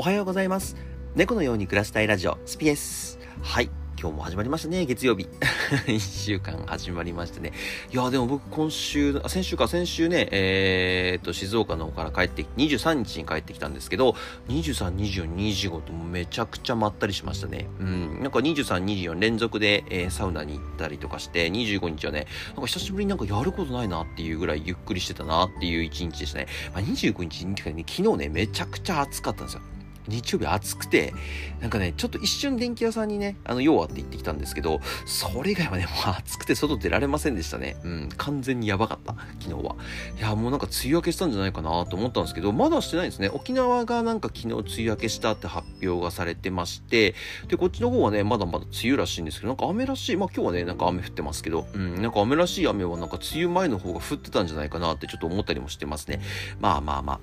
[0.00, 0.76] おはようございます
[1.14, 3.68] 猫のように暮らしたいラジオスピエスはい
[4.00, 5.28] 今日も始まりましたね、月曜日。
[5.86, 7.52] 一週間始まりましたね。
[7.92, 14.16] いや、でも僕今週、あ、先週か、先週ね、えー、っと、静岡の方から帰ってき、23日に帰ってきたんですけど、
[14.48, 17.68] 23、24、25とめちゃくちゃまったりしましたね。
[17.78, 26.46] うん、なんか23、24連続で、えー、サウナに行ったりとかして、25日はね、なんか久しぶりになんかやることないなっていうぐらいゆっくりしてたなっていう一日でしたね。
[26.72, 29.60] まあ、25日に、ね、昨日ね、めちゃくちゃ暑かったんですよ。
[30.08, 31.12] 日曜日暑くて、
[31.60, 37.76] なんかね、ちょっと一瞬電気屋さんにね、あの、用はって行ってきたんですけど、それ以外はね、もう暑くて外出られませんでしたね。
[37.84, 39.76] うん、完全にやばかった、昨日は。
[40.18, 43.28] いや、もうなんか梅雨明けしたんじゃないかなと思ったんですけど、まだしてないんですね。
[43.28, 47.14] 沖縄がなんか昨日梅雨明けしたって発表がされてまして、
[47.48, 56.20] で、こっちの方はね、まだまだ梅雨らしいんですけど、なんか雨らしい、まあ今日はね、なんか雨降ってますけど、うん、なんか雨らしい雨はなんか梅雨前の方が降ってたんじゃないかなってちょっと思ったりもしてますね。
[56.60, 57.20] まあまあまあ。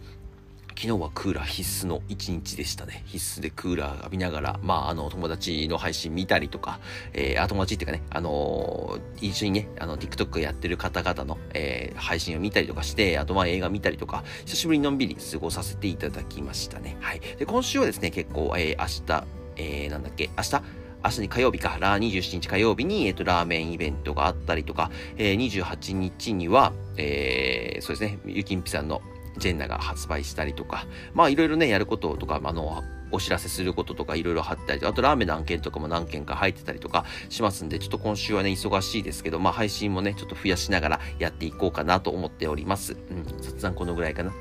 [0.77, 3.01] 昨日はクーラー必須の一日でしたね。
[3.07, 6.79] 必須でクーラー浴びながら、まあ、あの、友達の配信見たりとか、
[7.13, 16.95] えー、あ、友達っていうかね、あのー、一緒にね、あの、TikTok やってる方々の、えー、配信を見たりとかして、あとまあ映画見たりとか、久しぶりにのんびり過ごさせていただきましたね。
[16.99, 17.21] はい。
[17.39, 19.23] で、今週はですね、結構、えー、明日、
[19.55, 20.61] えー、なんだっけ、明日、
[21.03, 29.01] 明日に火曜日か、ラー27日火曜日に、えっ、と、ラーメンイベントがあったりとか、えー、28日には、えー、そうですね、ゆきんぴさんの
[29.37, 42.93] ジェンナが発売したりとか、まあいろいろね、やることとか、あの、お知らせすることとかいろいろ貼ったり、あとラーメンの案件とかも何件か入ってたりとかしますんで、ちょっと今週はね、忙しいですけど、まあ配信もね、ちょっと増やしながらやっていこうかなと思っております。
[42.93, 44.33] うん、雑談このぐらいかな。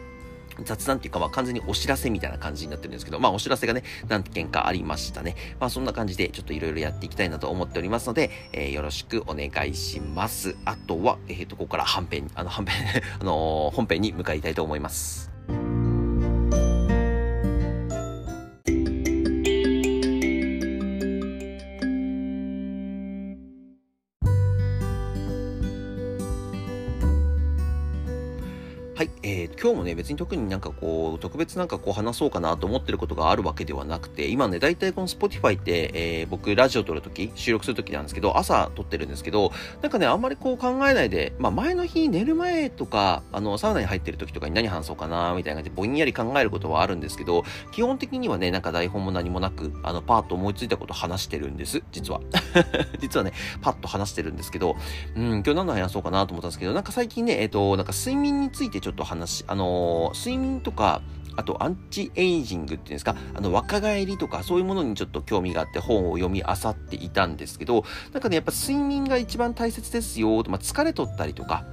[0.64, 5.36] 雑談っていうか、まあ、完全にお知らせみたいな感じになってるんですけど、まあ、お知らせがね、何件かありましたね。
[5.60, 10.56] まあ、そんな感じで、ちょっといろいろやっていきたいなと思っておりますので、えー、よろしくお願いします。
[10.64, 15.35] あとは、えっ、ー、と、ここから半編、あの、半編、 あのー、本編に向かいたいと思います。
[28.96, 39.52] はい、えー、今日もね、別に特になんかこう、特別なんかこう話そうかなと思ってることがあるわけではなくて、今ね、大体この Spotify って、えー、僕ラジオ撮るとき、収録するときなんですけど、朝撮ってるんですけど、
[39.82, 52.22] なんかね、あんまりこう考えないで、まあ前の日寝る前とか、あの、サウナに入ってる時とかに何話そうかな、みたいな感じでぼんやり考えることはあるんですけど、基本的にはね、なんか台本も何もなく、あの、パーッと思いついたこと話してるんです、実は。
[52.98, 54.74] 実はね、パッと話してるんですけど、
[55.14, 61.02] うん、今日何の話そうかなと思ったんですけど、なんか最近ね、えっ、ー、と、なんか睡眠についてちょっと話、あのー睡眠とか、
[61.34, 71.64] あと、アンチエイジングっていうんですか、あの、若返りとか、そういうものにちょっと興味があって本を読み漁っていたんですけど、なんかね、やっぱ睡眠が一番大切ですよ、まあ、疲れとったりとか、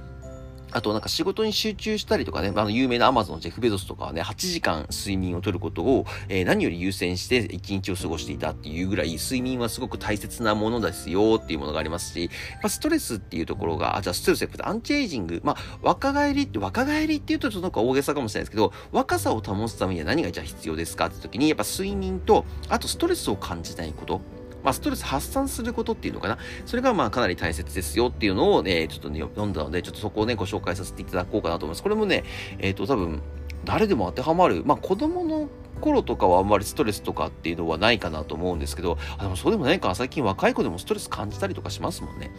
[0.74, 24.20] あとなんか仕事に集中したりとかね、あの有名なアマゾンのジェフ・ベゾスとかはね、8時間睡眠をとることを、えー、何より優先して1日を過ごしていたっていうぐらい、睡眠はすごく大切なものですよっていうものがありますし、まあ、ストレスっていうところが、あ、じゃあストレスやっぱアンチエイジング、まあ、若返りって、若返りっていうとちょっとなんか大げさかもしれないですけど、若さを保つためには何がじゃあ必要ですかって時に、やっぱ睡眠と、あとストレスを感じないこと。
[24.64, 26.38] まあ、ストレス発散することっていうのかな。
[26.66, 31.82] それがまあかなり大切ですよっていうのをね、ちょっとね、読んだので、ちょっとそこをね、ご紹介させていただこうかなと思います。
[31.82, 32.24] これもね、
[32.58, 33.22] えっ、ー、と、多分、
[33.64, 34.62] 誰でも当てはまる。
[34.64, 35.48] まあ、子供の
[35.80, 42.30] 頃とかはあんまりストレスとかっていうのはないかなと思うんですけど、あでもそうでもないか最近若い子でもストレス感じたりとかしますもんね。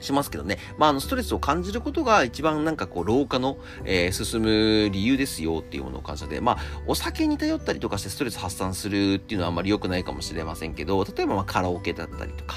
[0.00, 0.58] しますけどね。
[0.78, 12.56] まあ、あの、ストレスを感じることが一番なんかこう、老化の、えー、進む理由ですよっていうものを感じて、まあ、お酒に頼ったりとかしてストレス発散するっていうのはあんまり良くないかもしれませんけど、例えばまあ、カラオケだったりとか、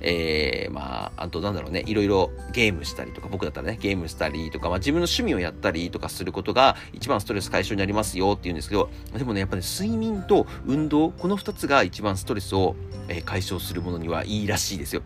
[0.00, 12.76] えー、まあ、あとなんだろうね、いろいろゲームしたりとか、僕だったらね、ゲームしたりとか、まあ、自分の趣味をやったりとかすることが一番ストレス解消になりますよっていうんですけど、でもね、やっぱり、ね、睡眠と運動、この二つが一番ストレスを、
[13.08, 15.02] えー、解消するものにはいいらしいですよ。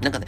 [0.00, 0.26] なんかね、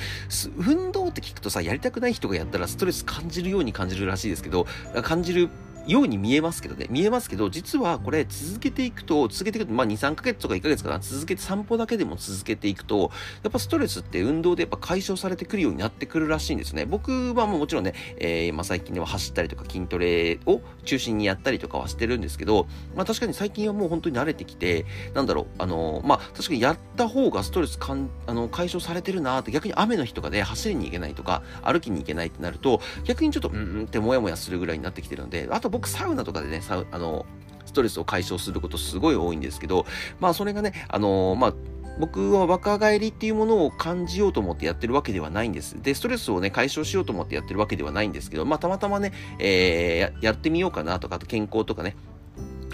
[0.56, 4.66] 運動って聞くとさ、やりたくない人がやったらストレス感じるように感じるらしいですけど、
[5.02, 5.50] 感じる
[5.88, 13.10] ように見えますけどね、見えますけど、実はこれ続けていくと、続けていくと、まあ2、3ヶ月とか1ヶ月かな、続けて散歩だけでも続けていくと、
[13.42, 16.84] やっぱストレスって運動でやっぱ解消されてくるようになってくるらしいんですね。
[16.84, 37.24] 僕はもうもちろんね、えー、まあ最近では走ったりとか筋トレを中心にやったりとかはしてるんですけど、まあ確かに最近はもう本当に慣れてきて、なんだろう、あのー、まあ確かにやった方がストレスかんあの解消されてるなって、逆に雨の日とかで走りに行けないとか、歩きに行けないってなると、逆にちょっと、うんうんってもやもやするぐらいになってきてるので、あと僕僕サウナとかでね、サウあの、
[37.64, 39.86] ストレスを解消することすごい多いんですけど、
[40.18, 41.54] まあそれがね、あのまあ、
[42.00, 45.80] 僕は若返りっていうものを感じようと思ってやってるわけではないんです。
[45.80, 51.96] で、ストレスをね、解消しようと思ってやってるわけではないんですけど、まあ、たまたまね、えー、やってみようかなとか、あと健康とかね、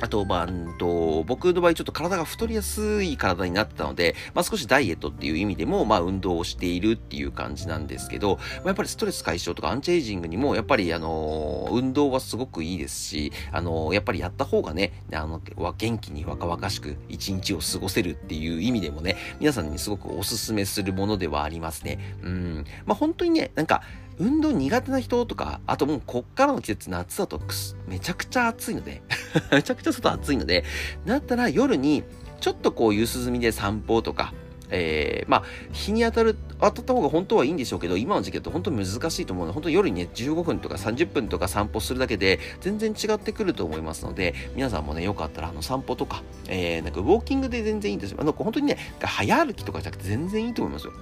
[0.00, 15.40] あと、まあ、んと、僕の場合ちょっと体が太りやすい体になってたので、まあ少しダイエットっていう意味でも、まあ運動をしているっていう感じなんですけど、まあ、やっぱりストレス解消とかアンチエイジングにも、やっぱりあの、運動はすごくいいですし、あの、やっぱりやった方がね、あの、
[15.76, 21.98] 元気に若々しく一日を過ごせるっていう意味でもね、皆さんにすごくおすすめするものではありますね。
[22.22, 22.64] うん。
[22.86, 23.82] まあ本当にね、なんか、
[24.18, 29.02] 運動苦手な人とか、あともうこっからの季節夏だとくすめちゃくちゃ暑いので
[29.52, 30.64] めちゃくちゃ外暑いので、
[31.04, 32.04] だったら夜に
[32.40, 34.34] ちょっとこう夕涼みで散歩とか、
[34.70, 48.18] えー、まあ、日に当たる、当たった方が本当はいいんでしょうけど、今の時期だと本当難しいと思うので、本当夜にね、15分とか30分とか散歩するだけで、全然違ってくると思いますので、皆さんもね、よかったら、あの、散歩とか、えー、なんかウォーキングで全然いいんですよ。
[48.20, 50.92] あの、本当にね、早歩きとかじゃなくて全然いいと思いますよ。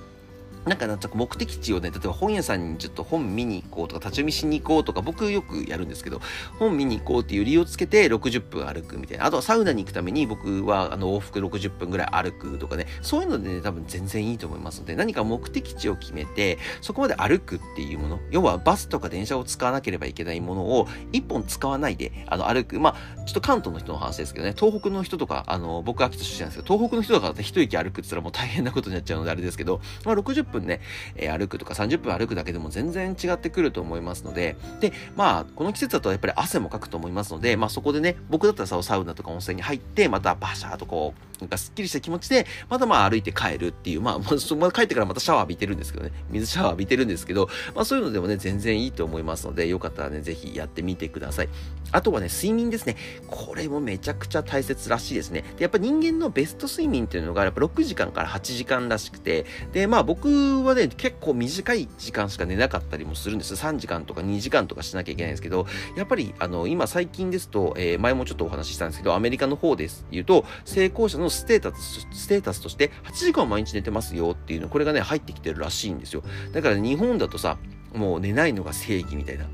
[0.64, 6.20] なんか、なんか目的地をね、例えば本屋さんにちょっと本見に行こうとか、立ち読みしに行こうとか、僕よくやるんですけど、
[6.58, 9.26] 本見に行こうっていう理由をつけて60分歩くみたいな。
[9.26, 22.78] あとはサウナに行くために僕はあの往復60分ぐらい歩くとかね、そういうのでね、多分全然いいと思いますので、何か目的地を決めて、そこまで歩くっていうもの、要はバスとか電車を使わなければいけないものを一本使わないで、あの歩く。
[22.78, 30.80] まあ、ちょっと関東の人の話ですけどね、東北の人とか、あの、僕秋田出身なんですけど、東北の人とかだって一息歩くって言ったらもう大変なことになっちゃうのであれですけど、まあ60分ね、
[31.16, 44.24] えー歩くとか30分歩くだけでも全然違ってくると思いますので、で、まあ、この季節だとやっぱり汗もかくと思いますので、まあそこでね、僕だったらさ、サウナとか温泉に入って、またバシャーとこう、なんかすっきりした気持ちで、またまあ歩いて帰るっていう、まあ、も
[44.68, 51.48] う帰ってからまたシャワー浴びてるんですけどね、水シャワー浴びてるんですけど、まあそういうのでもね、全然いいと思いますので、よかったらね、ぜひやってみてください。
[51.90, 52.96] あとはね、睡眠ですね。
[53.28, 55.44] これもめちゃくちゃ大切らしいですね。
[55.56, 60.28] で、やっぱ人間のベスト睡眠っていうのが、やっぱ6時間から8時間らしくて、で、まあ僕
[60.64, 63.54] はね、結構短い時間しか寝なかったりもするんです。
[63.54, 65.66] 3時間とか2時間とかしなきゃいけないんですけど、
[65.96, 76.22] やっぱり、あの、今最近ですと、えー、前もちょっとお話ししたんですけど、アメリカの方です言うと、成功者のステータス、ステータスとして8時間毎日寝てますよっていうの、これがね、入ってきてるらしいんですよ。
[76.52, 77.58] だから日本だとさ、
[77.94, 79.46] もう寝ないのが正義みたいな。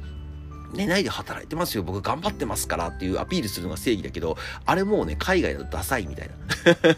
[0.73, 1.83] 寝ないで働いてますよ。
[1.83, 4.37] 僕頑張ってますからっていうアピールするのが正義だけど、
[4.67, 6.35] あれもうね、海外だとダサいみたいな。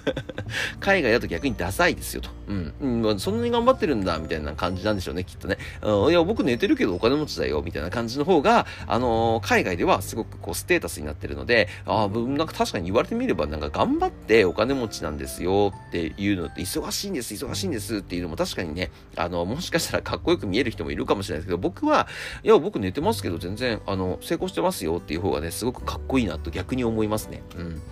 [0.80, 2.30] 海外だと逆にダサいですよと。
[2.48, 2.74] うん。
[3.04, 5.58] うん、そんなに頑張ってるんだ、みたいな感じなんでしょうね、きっとね。
[5.82, 22.08] うん、いや、僕寝てるけどお金持ちだよ、みたいな感じの方が、あのー、海外ではすごくこう、ステータスになってるので、ああ、なんか確かに言われてみれば、なんか頑張ってお金持ちなんですよっていうのって、忙しいんです、忙しいんですっていうのも確かにね、あの、もしかしたらかっこよく見える人もいるかもしれないですけど、僕は、
[22.42, 27.42] いや、僕寝てますけど、全然、然あの、成功してますよっていう方がね、すごくかっこいいなと逆に思いますね。
[27.56, 27.82] うん。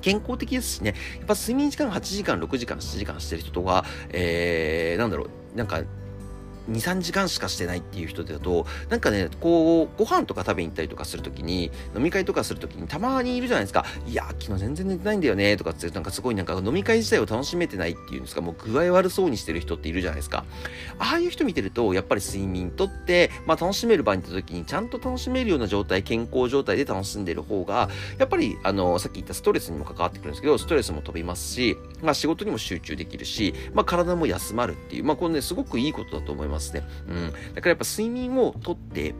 [0.00, 5.82] 健康的ですしね、やっぱ睡眠時間8時間、6時間、7時間してる人とか、えー、なんだろう、なんか
[6.68, 13.84] 2、3時間しかしてないっていう人だと、なんかね、こう、ご飯とか食べに行ったりとかするときに、飲み会とかするときにたまにいるじゃないですか。
[14.06, 20.44] いや、昨日全然寝てないんだよね、とかって、なんかすごいなんか飲み会自体を楽しめてないっていうんですか、もう具合悪そうにしてる人っているじゃないですか。
[20.98, 36.82] ああいう人見てると、やっぱり睡眠とって、まあ楽しめる場に行った時に、ちゃんと楽しめるような状態、健康状態で楽しんでる方が、やっぱり、あの、さっき言ったストレスにも関わってくるんですけど、ストレスも飛びますし、まあ仕事にも集中できるし、まあ体も休まるっていう、まあこれね、すごくいいことだと思いますますね。
[37.08, 37.32] うん。
[37.54, 39.14] だからやっぱ睡眠をとって、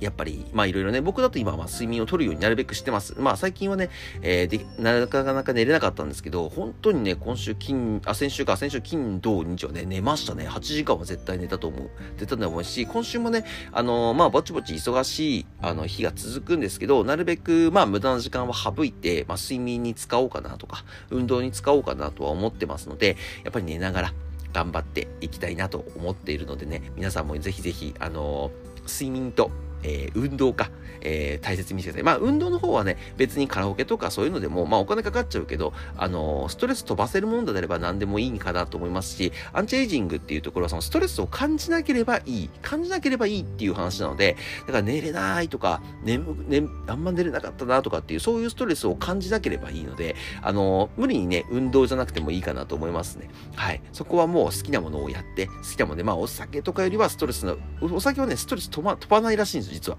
[0.00, 3.14] やっぱり、まあいろいろね、僕だと今は睡眠をとるようになるべくしてます。
[3.18, 3.90] まあ最近はね、
[4.22, 10.48] えー、で、なかなか寝れなかったんですけど、本当にね、今週金、あ、先週か、先週金、土、日はね、寝ましたね。
[10.48, 11.90] 8時間は絶対寝たと思う。
[12.18, 24.12] 絶対寝たと思うし、今週もね、あのー、まあぼちぼち忙しい、あの、日が続くんですけど、なるべく、まあ無駄な時間は省いて、まあ睡眠に使おうかなとか、運動に使おうかなとは思ってますので、やっぱり寝ながら、
[24.54, 29.50] 頑張っていきたいなと思っているのでね、皆さんもぜひぜひ、あのー、睡眠と
[29.84, 30.70] えー、運動か、
[31.02, 32.02] えー、大切にしてください。
[32.02, 44.36] まあ、運動の方はね、別にカラオケとかそういうのでも、まあ、お金かかっちゃうけど、あのー、ストレス飛ばせるものであれば何でもいいかなと思いますし、アンチエイジングっていうところは、そのストレスを感じなければいい、感じなければいいっていう話なので、
[44.66, 53.28] だから寝れないとか、眠、ね、あんま寝れなかったなとかっていう、そういうストレスを感じなければいいので、あのー、無理にね、運動じゃなくてもいいかなと思いますね。
[53.54, 53.82] はい。
[53.92, 59.98] そこはもう好きなものをやって、好きなもので、まあ、お酒とかよりはストレスの、お酒はね、ストレス飛ば飛ばないらしいんですよ、実は。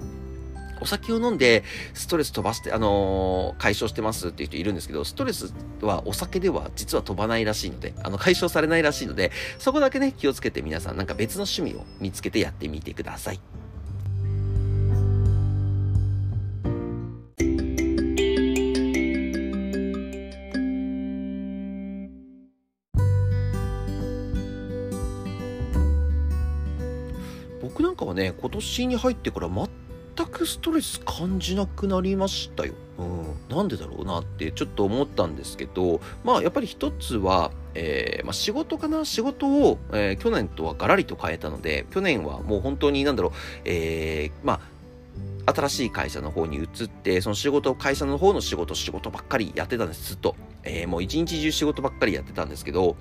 [0.82, 1.64] お酒を飲んで
[1.94, 13.40] ストレス飛ばして、あのー、解消してますっていう人いるんですけど、ストレスはお酒では実は飛ばないらしいので、あの、解消されないらしいので、そこだけね、気をつけて皆さんなんか別の趣味を見つけてやってみてください。
[27.76, 32.74] 僕なんかはね、今年に入ってから全くストレス感じなくなりましたよ。
[32.98, 39.04] うん、なんでだろうなってちょっと思ったんですけど、まあやっぱり一つは、えー、まあ、仕事かな？
[39.04, 43.32] 仕事を、えー、去年とはガラリと変えたので、去年はもう本当になんだろう、
[43.66, 44.62] えー、ま
[45.46, 50.38] あ、新しい会社の方に移って、その仕事、会社の方の仕事、仕事ばっかりやってたんです、ずっと。
[50.64, 52.96] えー、もう一日中仕事ばっかりやってたんですけど、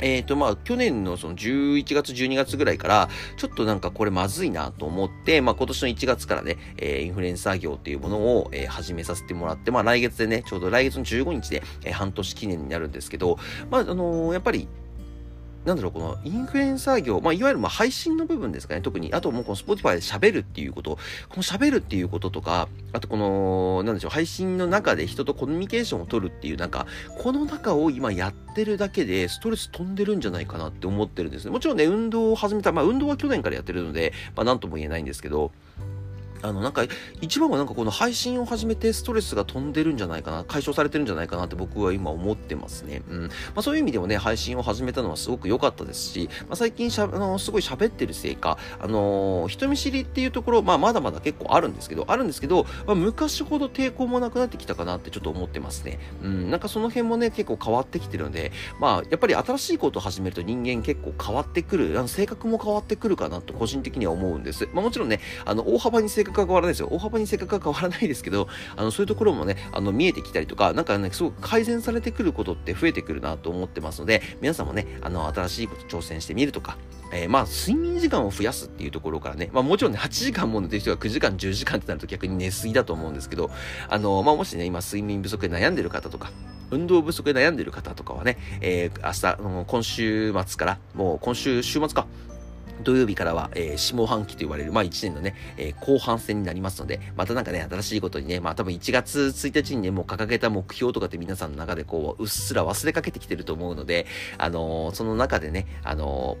[0.00, 13.38] えっ、ー、と、まあ、去年のその11月、12月ぐらいから、ちょっとなんかこれまずいなと思って、まあ、今年の1月からね、えー、インフルエンサー業っていうものを、えー、始めさせてもらって、まあ、来月でね、ちょうど来月の15日で、えー、半年記念になるんですけど、
[13.70, 14.68] まあ、あのー、やっぱり、
[15.68, 19.12] なんだろう、このインフルエンサー業、まあ、いわゆるまあ配信の部分ですかね、特に。
[19.12, 20.98] あともうこの Spotify で喋るっていうこと、
[21.28, 26.86] この喋るっていうこととか、あとこの、なんでしょう、配信の中で人とコミュニケーションを取るっていう、なんか、
[27.18, 31.50] この中を今やってるだけでストレス飛んでるんじゃないかなって思ってるんですね。
[31.50, 35.52] もちろんね、運動を始めた、まあ運動は去年からやってるので、まあなんとも言えないんですけど、
[36.42, 36.82] あの、なんか、
[37.20, 43.02] 一番はなんかこの配信を始めてストレスが飛んでるんじゃないかな、解消されてるんじゃないかなって僕は今思ってますね。
[43.08, 43.22] うん。
[43.22, 55.98] まあそういう意味でもね、配信を始めたのはすごく良かったですし、まあ最近しゃ、あの、すごい喋ってるせいか、あのー、人見知りっていうところ、まあまだまだ結構あるんですけど、あるんですけど、まあ昔ほど抵抗もなくなってきたかなってちょっと思ってますね。
[56.22, 56.50] うん。
[56.50, 64.68] なんかその辺もね、結構変わってきてるので、まあやっぱり新しいことを始めると人間結構変わってくる、あの性格も変わってくるかなと個人的には思うんです。
[64.72, 66.88] まあもちろんね、あの、大幅に性格が変わらないですよ。
[66.90, 76.76] 大幅に性格が変わらないですけど、あの、そういうところもね、あの、見えてきたりとか、なんかね、すごく改善されてくることって増えてくるなと思ってますので、皆さんもね、あの、新しいこと挑戦してみるとか、
[77.12, 83.50] えー、まあ、睡眠時間を増やすっていうところからね、まあもちろんね、8時間も寝てる人が9時間、10時間ってなると逆に寝すぎだと思うんですけど、
[83.88, 86.30] あの、まあもしね、今睡眠不足で悩んでる方とか、
[86.70, 92.06] 運動不足で悩んでる方とかはね、えー、明日、今週末から、もう今週週末か、
[92.82, 104.06] 土曜日からは、えー、下半期と言われる、まあ1年のね、えー、後半戦になりますので、またなんかね、新しいことにね、まあ多分1月1日にね、もう掲げた目標とかって皆さんの中でこう、うっすら忘れかけてきてると思うので、
[104.38, 106.36] あのー、その中でね、あの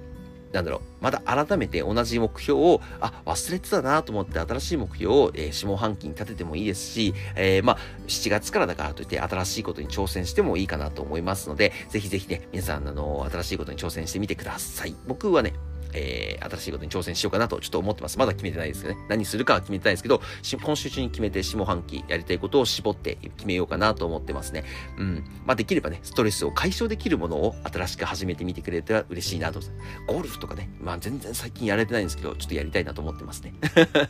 [0.52, 14.94] なんだろう、また改めて同じ目標を、あ、忘れてたなと思って新しい目標を、えー、下半期に立ててもいいですし、えー、まあ、7月からだからといって新しいことに挑戦してもいいかなと思いますので、ぜひぜひね、皆さん、あの、新しいことに挑戦してみてください。
[15.06, 15.52] 僕はね、
[15.94, 18.18] えー、新しいことに挑戦しようかなとちょっと思ってます。
[18.18, 19.00] まだ決めてないですけどね。
[19.08, 20.20] 何するかは決めてないですけど、
[20.62, 24.64] 今週中に決めて下半期やりたいことを絞って決めようかなと思ってますね。
[24.98, 25.24] うん。
[25.46, 29.60] まあ、できればね、ストレスを解消できるものを新しく始めてみてくれたら嬉しいなと。
[30.06, 33.54] ゴルフとかね、まあ全然最近やれてないんですけど、ちょっとやりたいなと思ってますね。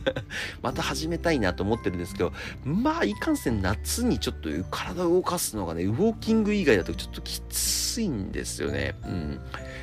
[0.63, 2.33] また始めたいなと思ってるんですけど、
[2.65, 8.97] まあ、いかんせん夏にちょっと体を動かすのがね、ウォーキング以外だとちょっときついんですよね。
[9.05, 9.41] うん。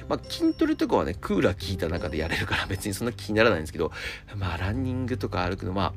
[0.09, 3.91] まあ、筋トレとかはね、クーラー効いた中でやれるから別にそんな気にならないんですけど、
[4.35, 5.93] まあ、ランニングとか歩くの、まあ、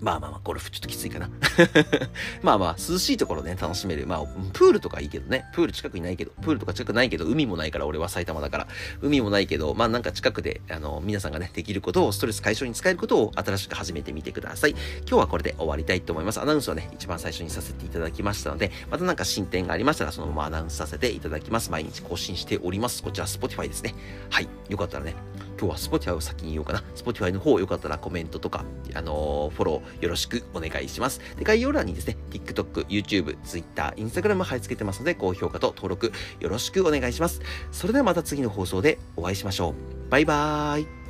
[0.00, 1.30] まあまあまあ、ゴルフちょっときついかな。
[2.42, 4.06] まあまあ、涼しいところね、楽しめる。
[4.06, 5.46] まあ、プールとかいいけどね。
[5.54, 8.68] プール近くにないけど、プールとか近くないけど、海もないから、俺は埼玉だから。
[9.00, 14.72] 海もないけど、まあなんか近くで、あの、皆さんがね、できることを、ストレス解消に使えることを新しく始めてみてください。
[14.72, 16.40] 今日はこれで終わりたいと思います。
[16.40, 21.70] アナウンスはね、一番最初にさせていただきましたので、またなんか進展がありましたら、そのままアナウンスさせていただきます。
[21.70, 23.02] 毎日更新しております。
[23.02, 23.94] こちら、Spotify ですね。
[24.28, 24.48] はい。
[24.68, 25.14] よかったらね、
[25.58, 26.82] 今日は Spotify を先に言おうかな。
[26.94, 31.20] Spotify の方よかったらコメントとか、あのー、フォローよろしくお願いします。
[31.36, 37.40] で、概要欄にですね、TikTok、YouTube、Twitter、Instagram 貼り付けてますので、高評価と登録よろしくお願いします。
[37.72, 40.10] それではまた次の放送でお会いしましょう。
[40.10, 41.05] バイバーイ。